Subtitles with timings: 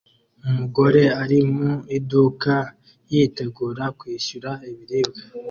[0.47, 2.55] Umugore ari mu iduka
[3.11, 5.21] yitegura kwishyura ibiribwa